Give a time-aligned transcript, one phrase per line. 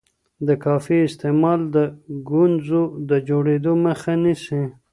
[0.47, 1.77] د کافي استعمال د
[2.29, 4.61] ګونځو د جوړیدو مخه نیسي.